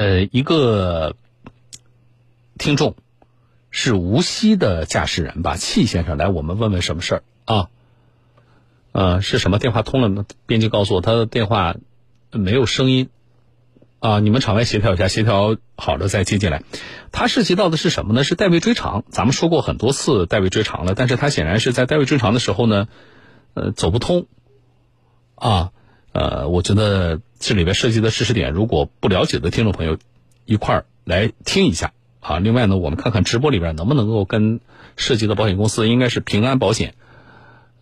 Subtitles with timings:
[0.00, 1.14] 呃，一个
[2.56, 2.96] 听众
[3.70, 5.56] 是无锡的驾驶人吧？
[5.58, 7.68] 戚先生，来，我们问问什么事儿啊？
[8.92, 10.24] 呃，是什么电话通了呢？
[10.46, 11.76] 编辑告诉我，他的电话
[12.30, 13.10] 没有声音
[13.98, 14.20] 啊。
[14.20, 16.62] 你们场外协调一下，协调好了再接进来。
[17.12, 18.24] 他涉及到的是什么呢？
[18.24, 19.04] 是代位追偿。
[19.10, 22.88] 咱们说过很多次代位追偿了，但是他显然是在代位追偿的时候呢，
[23.52, 24.28] 呃，走不通
[25.34, 25.72] 啊。
[26.12, 29.98] 呃，我觉得这里边涉及的知识点，如果不了解的听众朋友
[30.44, 32.38] 一块儿来听一下啊。
[32.38, 34.60] 另外呢，我们看看直播里边能不能够跟
[34.96, 36.94] 涉及的保险公司，应该是平安保险。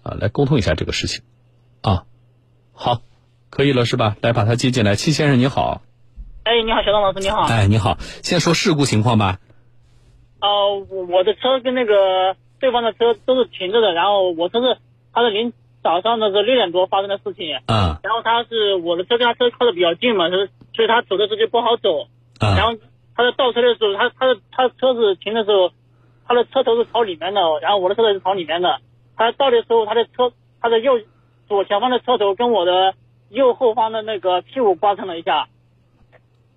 [0.05, 1.23] 啊，来沟通一下这个事情，
[1.83, 2.05] 啊，
[2.73, 3.02] 好，
[3.51, 4.16] 可以了是吧？
[4.23, 5.83] 来把他接进来，戚先生你好。
[6.45, 7.43] 哎，你好，小张老师你好。
[7.43, 9.38] 哎，你好，先说事故情况吧。
[10.41, 14.79] 哦，我我的车跟那个对方的车都是停着的，然后我车是
[15.13, 15.52] 他是临
[15.88, 17.56] 早上那个六点多发生的事情。
[17.66, 17.96] 嗯。
[18.02, 22.09] 然后他是我的车跟他车靠的比较近嘛，所以所以他走的时候就不好走。
[22.41, 22.55] 嗯。
[22.56, 22.79] 然后
[23.16, 25.70] 他在倒车的时候，他他的他车子停的时候，
[26.26, 28.80] 他的车头是朝里面的，然后我的车头是朝里面的。
[29.16, 31.01] 他倒的时候，他的车，他的右
[31.48, 32.93] 左前方的车头跟我的
[33.30, 35.48] 右后方的那个屁股刮蹭了一下，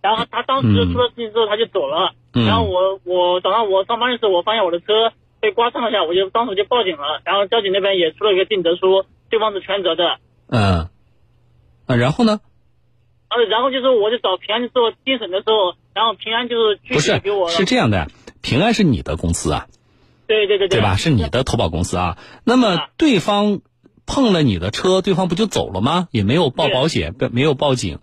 [0.02, 10.20] 然后他当时出了事情之后他就走了，然后我我早上我上班的时候我发现我的车被刮蹭了一下，我就当时就报警了，然后交警那边也出了一个定责书，对方是全责的。
[10.48, 10.90] 嗯，
[11.88, 12.40] 啊，然后呢？
[13.30, 19.68] 呃，然后就是我就找平安做精审的时候，然后平安就是不是给我是这样的，平安是你的公司啊。
[20.28, 20.98] 对对对对对吧？
[20.98, 22.18] 是你的投保公司啊。
[22.44, 23.62] 那么对方
[24.06, 26.10] 碰了你的车，对方不就走了吗？
[26.12, 28.00] 也没有报保险，没有报警。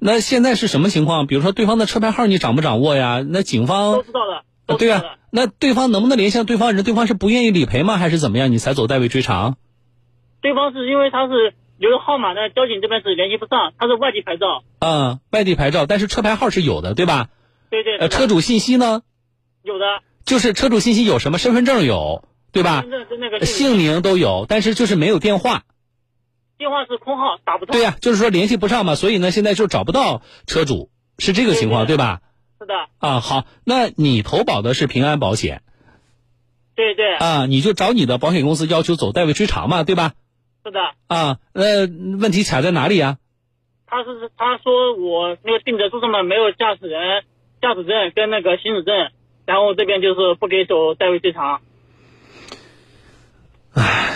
[0.00, 1.28] 那现在是什么情况？
[1.28, 3.24] 比如说对方的车牌号你掌不掌握呀？
[3.24, 4.44] 那警方都知道了。
[4.78, 6.82] 对啊，那对方能不能联系上对方人？
[6.82, 7.98] 对方是不愿意理赔吗？
[7.98, 8.50] 还是怎么样？
[8.50, 9.56] 你才走代位追偿？
[10.42, 13.72] 对方是因为他是留了号码的，交警这边是联系不上。
[13.78, 14.64] 他是外地牌照。
[14.80, 17.28] 嗯，外地牌照，但是车牌号是有的，对吧？
[17.70, 17.96] 对对。
[17.96, 19.02] 呃，车主信息呢？
[19.62, 19.86] 有的。
[20.24, 21.38] 就是车主信息有什么？
[21.38, 22.84] 身份证有，对吧？
[23.42, 25.62] 姓名都有，但是就是没有电话。
[26.58, 27.72] 电话是空号，打不通。
[27.72, 32.20] 对呀，就是说联系不上嘛，所以呢，现在就找不到车主，是这个情况，对吧？
[32.60, 32.74] 是的。
[32.98, 35.62] 啊，好，那你投保的是平安保险。
[36.74, 37.16] 对对。
[37.16, 40.12] 啊，你就找你的保险公司要求走代位追偿嘛，对吧？
[40.64, 40.80] 是的。
[41.08, 41.86] 啊，呃
[42.20, 43.18] 问题卡在哪里啊？
[43.86, 47.24] 他是他说我那个定责书上面没有驾驶人
[47.60, 48.94] 驾驶证跟那个行驶证。
[49.44, 51.60] 然后这边就是不给走代位追偿，
[53.74, 54.14] 唉，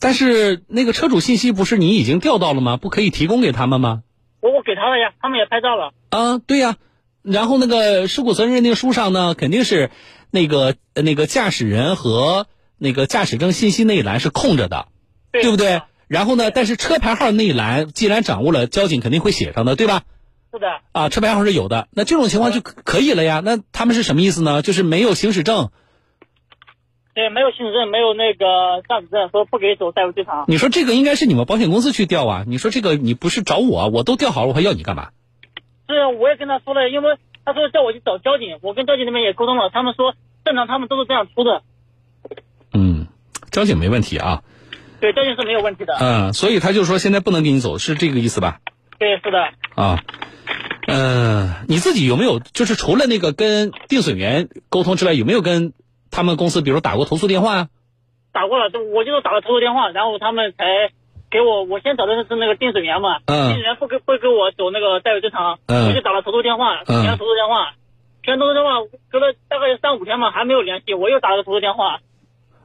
[0.00, 2.78] 但是那个车主信息不是你已经调到了吗？
[2.78, 4.02] 不可以提供给他们吗？
[4.40, 5.92] 我我给他了呀，他们也拍照了。
[6.08, 6.76] 啊，对呀，
[7.20, 9.90] 然后那个事故责任认定书上呢，肯定是
[10.30, 12.46] 那个那个驾驶人和
[12.78, 14.88] 那个驾驶证信息那一栏是空着的，
[15.32, 15.82] 对不对？
[16.08, 20.02] 然后呢，但是车牌号那一栏既然掌握了，交警肯定会写上的，对吧？
[20.52, 23.40] 是的啊，车牌号是有的，那这种情况就可以了呀。
[23.44, 24.62] 那他们是什么意思呢？
[24.62, 25.70] 就是没有行驶证，
[27.14, 30.46] 对，没有行驶证，没有那个驾驶证，说不给走代位追偿。
[30.48, 32.44] 你说这个应该是你们保险公司去调啊？
[32.48, 35.10] 你说这个你不是找我，我都调好了，我还要你干嘛？
[35.88, 41.62] 是，我也跟他说了，因为他说叫我去找交警，我跟交警那边也沟通了，他们说正常，他们都是这样出的。
[42.72, 43.06] 嗯，
[43.52, 44.42] 交警没问题啊。
[45.00, 45.94] 对，这件事没有问题的。
[45.98, 48.60] 嗯，所以他就说现在不能给你走，是这个意思吧？
[48.98, 49.38] 对，是的。
[49.74, 49.98] 啊。
[50.86, 55.72] 嗯，你自己有没有就是除了那个跟定损员沟通之外，有没有跟
[56.10, 57.68] 他们公司比如打过投诉电话啊？
[58.32, 60.90] 打过了，我就是打了投诉电话，然后他们才
[61.30, 67.74] 给我，我先找的是那个定损员嘛，定损员不给不给我走那个代位追偿，我就打了投诉电话，填了投诉电话，
[68.22, 68.80] 填投诉电话
[69.10, 72.00] 隔了大概三五天嘛，还没有联系，我又打了投诉电话。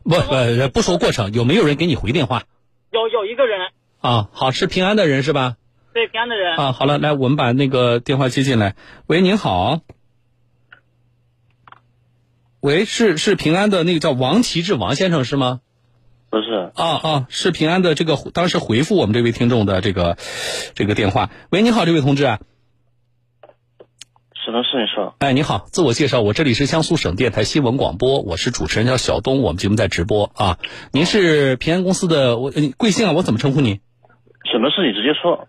[0.05, 2.43] 不不不说过程，有没有人给你回电话？
[2.91, 3.71] 有有一个人。
[3.99, 5.57] 啊，好，是平安的人是吧？
[5.93, 8.75] 对平安的人啊，好了，来，我们把那个电话接进来。
[9.07, 9.81] 喂，您好。
[12.59, 15.61] 喂，是是平安的那个叫王奇志王先生是吗？
[16.29, 16.71] 不是。
[16.75, 20.17] 啊啊，是平安的这个当时回复我们这位听众的这个
[20.75, 21.31] 这个电话。
[21.49, 22.37] 喂，你好，这位同志。
[24.45, 24.79] 什么事？
[24.79, 25.15] 你说。
[25.17, 30.59] 哎，你好，自我介绍，我这里是江苏省电台新闻广播，我是主持人叫小东，我们节目在直播啊。
[30.91, 33.13] 您是平安公司的，我贵姓啊？
[33.13, 33.79] 我怎么称呼你？
[34.51, 34.85] 什么事？
[34.85, 35.47] 你直接说。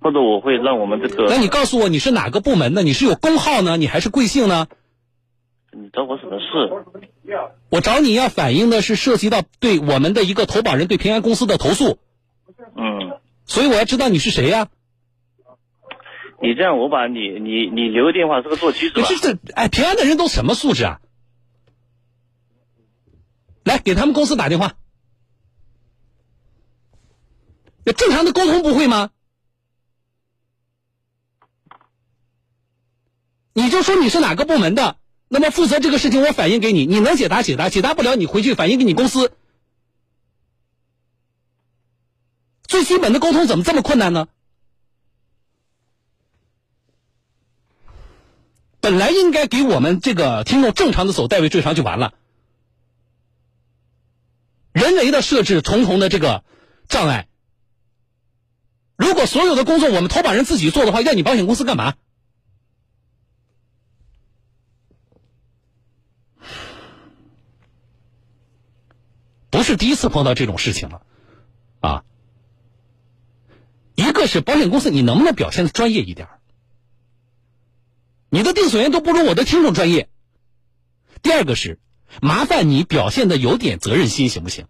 [0.00, 1.26] 或者我会让我们这个。
[1.28, 2.84] 那你告诉我你是哪个部门的？
[2.84, 4.68] 你是有工号呢，你还是贵姓呢？
[5.72, 6.70] 你找我什么事？
[7.68, 11.98] 我找你要反映的是涉及到对我们的一个投保人对平安公司的投诉。
[12.76, 13.18] 嗯。
[13.46, 14.68] 所以我要知道你是谁呀？
[16.46, 18.90] 你这样，我把你你你留个电话，是个座机是？
[18.92, 21.00] 这这哎，平安的人都什么素质啊？
[23.64, 24.74] 来，给他们公司打电话。
[27.96, 29.10] 正常的沟通不会吗？
[33.52, 34.98] 你就说你是哪个部门的，
[35.28, 39.32] 那么负责这个事情我反映给你，你能解答解答，解答不了你回去反映给你公司。
[42.68, 44.28] 最基本的沟通怎么这么困难呢？
[48.86, 52.14] 本来应该给我们这个听众正常的走代位追偿就完了，
[54.70, 56.44] 人为的设置重重的这个
[56.86, 57.26] 障碍。
[58.94, 61.94] 如果所有的工作我们投保人自己做的话，要你保险公司干嘛？
[69.50, 71.02] 不是第一次碰到这种事情了，
[71.80, 72.04] 啊！
[73.96, 76.28] 一个是保险公司，你能不能表现的专业一点？
[78.28, 80.08] 你的定损员都不如我的听众专业。
[81.22, 81.78] 第二个是，
[82.20, 84.66] 麻烦你表现的有点责任心，行不行？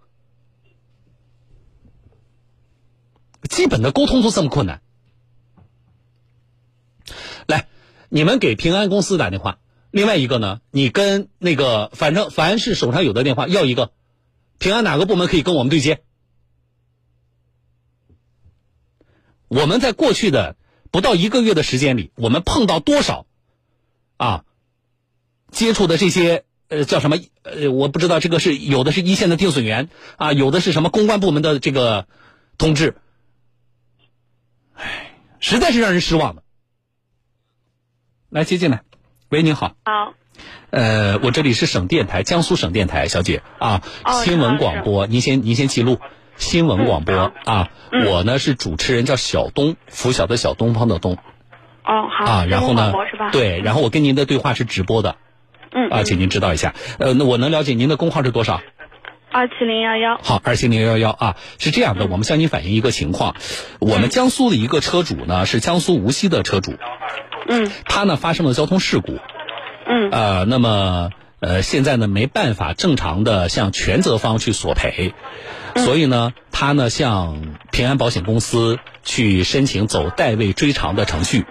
[3.49, 4.83] 基本的沟通都这么困难。
[7.47, 7.69] 来，
[8.09, 9.59] 你们给平安公司打电话。
[9.91, 13.93] 另外一个呢，你跟那个，反正凡是手上有的电话要一个，
[14.59, 16.03] 平安哪个部门可以跟我们对接？
[19.49, 20.57] 我们在过去的
[20.91, 23.27] 不到一个月的时间里，我们碰到多少
[24.17, 24.45] 啊？
[25.51, 32.07] 接触的这些呃叫什么呃，我不知道这个是有的是一线的定损员啊，有的是什么公关部门的这个
[32.59, 32.97] 同志。
[34.75, 36.43] 唉，实在是让人失望的。
[38.29, 38.83] 来接进来，
[39.29, 39.77] 喂，你好。
[39.85, 40.15] 好。
[40.71, 45.99] 呃，我这里是省电台，江苏省电台，小姐啊，哦新闻广播，您先您先记录。
[46.37, 47.71] 新闻广播啊，
[48.07, 51.17] 我呢是主持人，叫小东，拂晓的小东方的东
[51.87, 52.25] 哦，好。
[52.25, 52.47] 啊。
[52.47, 52.93] 然后呢
[53.33, 55.17] 对，然后我跟您的对话是直播的
[55.73, 56.75] 嗯啊，请您知道一下。
[56.99, 58.61] 呃，那我能了解您的工号是多少？
[59.33, 60.19] 二七零幺幺。
[60.23, 63.35] 好，二七零幺幺啊，是这样的，我们向您反映一个情况，
[63.81, 66.77] 我们江苏的一个车主呢是江苏无锡的车主，
[67.47, 69.19] 嗯他呢发生了交通事故，
[69.87, 71.11] 嗯呃，那么
[71.41, 75.13] 呃现在呢没办法正常的向全责方去索赔，
[75.75, 77.43] 所以呢他呢向
[77.73, 81.47] 平安保险公司去申请走代位追偿的程序嗯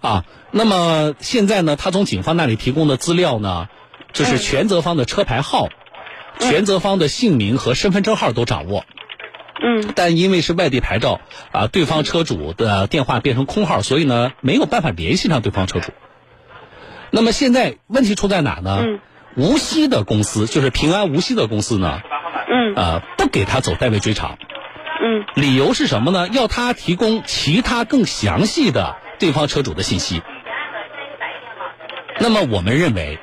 [0.00, 0.24] 啊。
[0.50, 3.68] 那么现在呢，他从警方那里提供的资料呢，
[4.12, 5.68] 就是全责方的车牌号、
[6.38, 8.84] 全责方的姓名和身份证号都掌握。
[9.60, 15.90] 嗯但因为是外地牌照啊，对方车主的电话变成空号，所以呢没有办法联系上对方车主。
[17.10, 18.82] 那么现在问题出在哪呢？
[18.84, 19.00] 嗯
[19.36, 22.00] 无锡的公司就是平安无锡的公司呢，
[22.50, 24.36] 嗯呃，不给他走代位追偿，
[25.00, 26.26] 嗯理由是什么呢？
[26.28, 30.22] 要他提供其他更详细的对方车主的信息。
[32.20, 33.18] 那么我们认为，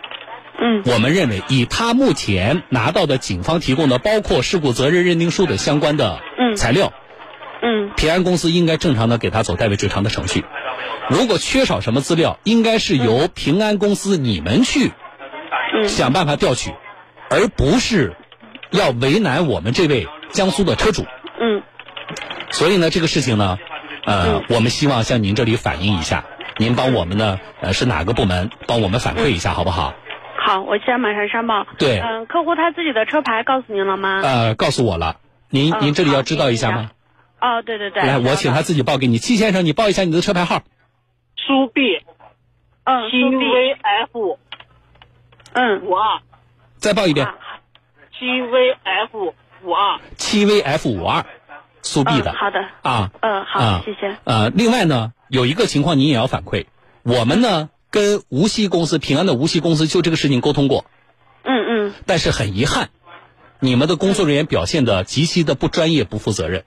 [0.60, 6.94] 嗯我们认为以他目前拿到的警方提供的包括事故责任认定书的相关的嗯材料。
[7.62, 10.46] 嗯平安公司应该正常的给他走代位追偿的程序。
[11.10, 14.92] 如果缺少什么资料，应该是由平安公司你们去
[15.74, 16.74] 嗯想办法调取，
[17.30, 18.16] 而不是
[18.72, 21.06] 要为难我们这位江苏的车主。
[21.40, 21.64] 嗯
[22.52, 23.58] 所以呢，这个事情呢，
[24.06, 26.26] 呃，我们希望向您这里反映一下，
[26.58, 29.94] 您帮我们呢，呃，是哪个部门帮我们反馈一下，好不好？
[30.38, 31.66] 好，我现在马上上报。
[31.80, 34.22] 对嗯，客户他自己的车牌告诉您了吗？
[34.24, 35.18] 呃，告诉我了，
[35.50, 36.92] 您嗯您这里要知道一下吗？
[37.42, 38.04] 哦，对对对。
[38.04, 39.18] 来，我请他自己报给你。
[39.18, 40.62] 戚先生，你报一下你的车牌号。
[41.38, 41.82] 苏 B
[42.84, 43.18] 嗯，七。
[43.18, 44.38] VF
[45.54, 45.82] 嗯。
[45.86, 46.20] 五二
[46.78, 47.36] 再报一遍，啊
[48.18, 49.34] 七 VF
[49.64, 51.26] 五二七 VF 五二，
[51.86, 52.60] 苏 B 的嗯，好的。
[52.82, 53.12] 啊。
[53.22, 54.18] 嗯，好啊，谢谢。
[54.26, 56.66] 呃，另外呢，有一个情况您也要反馈，
[57.04, 60.86] 我们呢跟无锡公司平安的无锡公司就这个事情沟通过，
[61.44, 62.90] 嗯嗯但是很遗憾，
[63.60, 66.66] 你们的工作人员表现的极其的不专业、不负责任，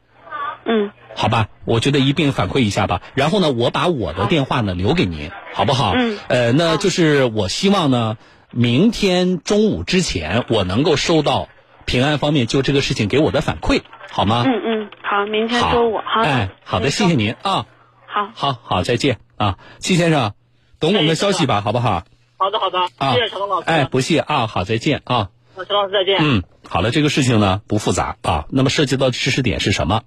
[0.65, 1.49] 嗯好吧？
[1.65, 3.03] 我觉得一并反馈一下吧。
[3.15, 5.93] 然后呢，我把我的电话呢留给您，好不好？
[5.97, 8.17] 嗯呃，那就是我希望呢，
[8.53, 11.49] 明天中午之前我能够收到
[11.89, 13.81] 平安方面就这个事情给我的反馈，
[14.11, 14.45] 好吗？
[14.47, 15.97] 嗯嗯，好，明天好周五。
[15.97, 16.29] 好的。
[16.29, 17.15] 哎，好的，谢谢。
[17.15, 17.65] 您啊。
[18.07, 18.29] 好。
[18.35, 20.35] 好好，再见啊，戚先生，
[20.79, 22.05] 等我们的消息吧，好不好？
[22.37, 23.65] 好的好的，啊，谢谢小东老师。
[23.67, 25.31] 哎，不谢啊，好，再见啊。
[25.57, 26.19] 小东老师再见。
[26.21, 28.45] 嗯，好了，这个事情呢不复杂啊。
[28.51, 30.03] 那么涉及到知识点是什么？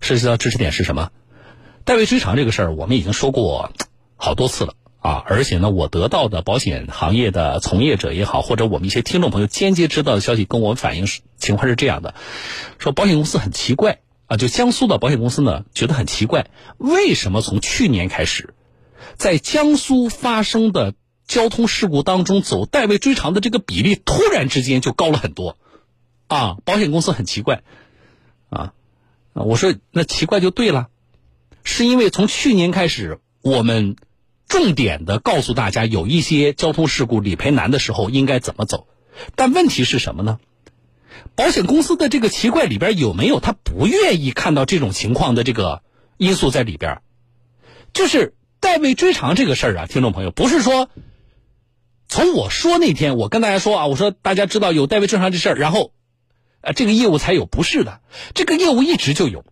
[0.00, 1.10] 涉及到知识点是什么？
[1.84, 3.70] 代位追偿这个事儿，我们已经说过
[4.16, 5.24] 好多次了啊。
[5.26, 12.14] 而且呢，我得到的保险行业的从业者也好，或者我们一些听众朋友间接知道的消息，跟我反映是情况是这样的：
[12.78, 16.46] 说保险公司很奇怪啊，就江苏的保险公司呢觉得很奇怪，
[16.78, 18.54] 为什么从去年开始，
[19.16, 20.94] 在江苏发生的
[21.26, 25.56] 交通事故当中走代位追偿的这个比例突然之间就高了很多？
[26.28, 27.62] 啊，保险公司很奇怪，
[28.50, 28.72] 啊
[29.32, 30.88] 我说那奇怪就对了，
[31.64, 33.96] 是因为从去年开始，我们
[34.50, 38.88] 重点的告诉大家，有一些交通事故理赔难的时候应该怎么走。
[39.36, 40.40] 但问题是什么呢？
[41.36, 45.82] 保险公司的这个奇怪里边有没有他不愿意看到这种情况的这个
[46.16, 47.00] 因素在里边？
[47.92, 50.90] 就是代位追偿这个事儿啊，听众朋友，不是说
[52.08, 55.92] 从我说那天我跟大家说啊，我说大家知道有代位追偿这事儿，然后
[56.60, 58.00] 呃这个业务才有，不是的，
[58.34, 59.44] 这个业务一直就有。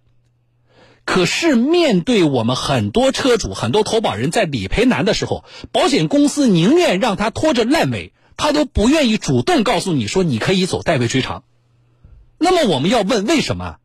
[1.08, 11.44] 可是面对我们很多车主、很多投保人在理赔难的时候，保险公司宁愿让他拖着烂尾，他都不愿意主动告诉你说你可以走代位追偿。
[12.36, 13.76] 那么我们要问为什么？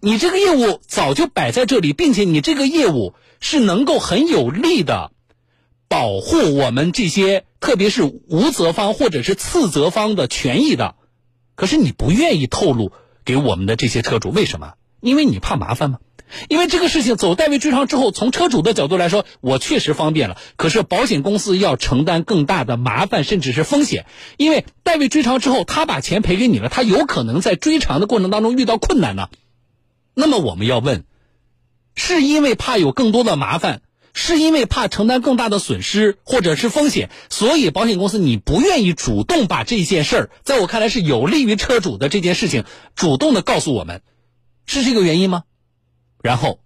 [0.00, 5.12] 你这个业务早就摆在这里，并且你这个业务是能够很有力的
[5.86, 10.96] 保护我们这些，特别是无责方或者是次责方的权益的，
[11.54, 12.90] 可是你不愿意透露
[13.24, 14.72] 给我们的这些车主，为什么？
[15.00, 16.00] 因为你怕麻烦吗？
[16.48, 20.36] 因为这个事情走代位追偿之后，从车主的角度来说，我确实方便了。
[20.56, 24.06] 可是保险公司要承担更大的麻烦，甚至是风险。
[24.36, 29.28] 因为代位追偿之后，他把钱赔给你了，他有可能在追偿的过程当中遇到困难呢。
[30.14, 31.04] 那么我们要问，
[31.94, 33.82] 是因为怕有更多的麻烦，
[34.12, 42.64] 是因为怕承担更大的损失或者是风险，所以保险公司你不愿意主动把这件事儿，在我看来是有利于车主的这件事情，
[42.96, 44.02] 主动的告诉我们，
[44.66, 45.44] 是这个原因吗？
[46.22, 46.60] 然后，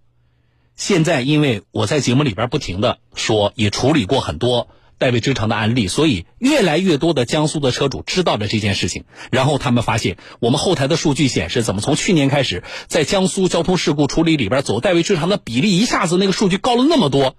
[0.75, 4.67] 现在因为我在节目里边不停的说，也处理过很多
[4.97, 9.03] 代位追偿的案例，所以越来越多的江苏的车主知道了这件事情。
[9.31, 17.35] 然后他们发现，我们后台的数据显示，怎么从去年开始，在江苏交通事故处理里边走代位追偿的比例一下子那个数据高了那么多，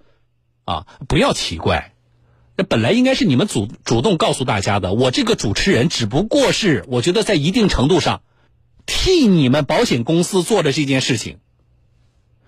[0.63, 1.93] 啊，不要奇怪，
[2.55, 4.93] 那本来应该是你们主主动告诉大家的。
[4.93, 8.21] 我这个主持人只不过是我觉得在一定程度上
[8.85, 11.39] 替你们保险公司做的这件事情。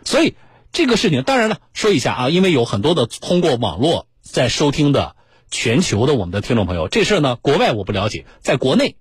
[0.07, 0.35] 所以
[0.71, 5.17] 这个事情，当然了，说一下啊，因为有很多的通过网络在收听的
[5.51, 8.95] 全球的我们的听众朋友，这事儿呢，国外我不了解，在国内，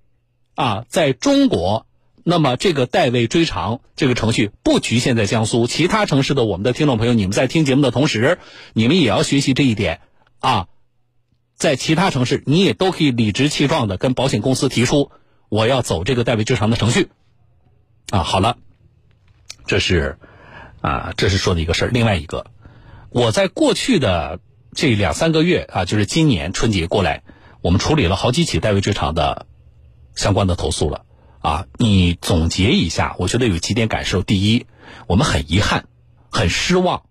[0.55, 1.85] 啊，在中国，
[2.25, 8.37] 那么这个代位追偿这个程序不局限在江苏，其他城市的我们的听众朋友，你们在听节目的同时，
[8.73, 10.01] 你们也要学习这一点
[10.39, 10.67] 啊，
[11.55, 15.09] 在其他城市，你也都可以理直气壮的跟保险公司提出，
[15.47, 17.07] 我要走这个代位追偿的程序，
[18.09, 18.57] 啊，好了，
[19.67, 20.17] 这是。
[20.87, 21.87] 啊，这是说的一个事儿。
[21.89, 22.45] 另外一个，
[23.09, 24.39] 我在过去的
[24.73, 27.23] 这两三个月啊，就是今年春节过来，
[27.61, 29.47] 我们处理了好几起代位追偿的
[30.15, 31.03] 相关的投诉了。
[31.39, 34.21] 啊，你总结一下，我觉得有几点感受。
[34.21, 34.65] 第一，
[35.07, 35.89] 我们很遗憾，
[36.29, 37.03] 很失望，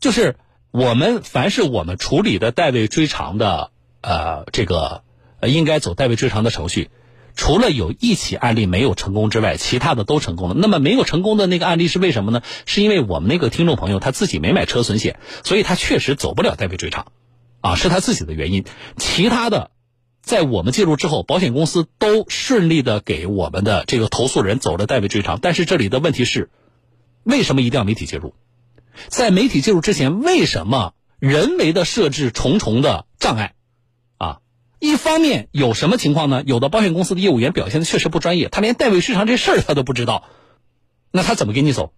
[0.00, 0.36] 就是
[0.70, 3.70] 我们凡是我们处理的代位追偿的，
[4.02, 5.02] 呃，这个
[5.42, 6.90] 应该走代位追偿的程序。
[7.38, 10.56] 除了有一起案例没有成功之外，其他的都成功了。
[10.58, 12.42] 那么没有成功的那个案例是为什么呢？
[12.66, 17.06] 是因为我们那个听众朋友他自己没买车损险，所以他确实走不了代位追偿，
[17.60, 18.64] 啊，是他自己的原因。
[18.96, 19.70] 其他的，
[20.20, 25.38] 在我们介入之后，保险公司都顺利的给我们的这个投诉人走了代位追偿。
[25.40, 26.50] 但是这里的问题是，
[27.22, 28.34] 为什么一定要媒体介入？
[29.06, 33.54] 在媒体介入之前，为什么人为的设置重重的障碍？
[34.80, 36.42] 一方面有什么情况呢？
[36.46, 40.24] 有的保险公司的业务员表现的确实不专业，他连代位追偿这事儿他都不知道，
[41.10, 41.92] 那他怎么给你走？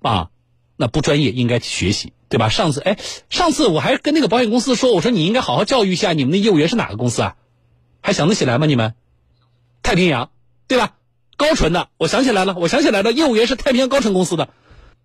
[0.00, 0.30] 啊，
[0.76, 2.48] 那不专业应该去学习，对吧？
[2.48, 2.96] 上次哎，
[3.28, 7.36] 上次我还跟那个保险公司说，我说你应该好好教育一下你们的业务员是哪个公司啊？
[8.00, 8.66] 还想得起来吗？
[8.66, 8.94] 你们？
[9.82, 10.30] 太平洋，
[10.68, 10.94] 对吧？
[11.36, 14.48] 高淳的，我想起来了，我想起来了，业务员是太平洋高淳公司的。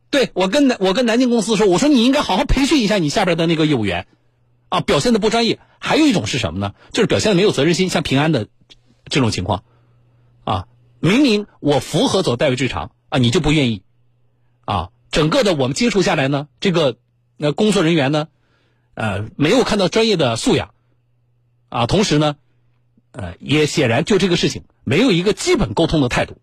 [0.09, 4.07] 对我跟南我跟南京公司说，我说你应该好好培训一下你下边的那个业务员。
[4.69, 6.75] 啊，表现的不专业，还有一种是什么呢？
[6.93, 8.47] 就是表现的没有责任心，像平安的
[9.05, 9.63] 这种情况，
[10.43, 10.67] 啊，
[11.00, 13.81] 明明我符合走代位追偿啊，你就不愿意，
[14.63, 16.97] 啊，整个的我们接触下来呢，这个
[17.35, 18.27] 那工作人员呢，
[18.93, 20.73] 呃，没有看到专业的素养，
[21.69, 22.35] 啊，同时呢，
[23.11, 26.38] 呃，也显然就这个事情没有一个基本沟通的态度，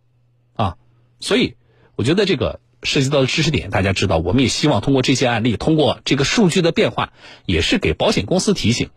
[0.55, 0.77] 啊，
[1.21, 1.57] 所以
[1.95, 2.61] 我觉得这个。
[2.85, 7.13] 涉及到的知识点，大家知道，我们也希望通过这些案例，通过这个数据的变化，
[7.45, 8.91] 也是给保险公司提醒，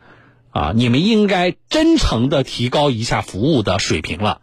[0.51, 4.40] 啊，你们应该真诚的提高一下服务的水平了。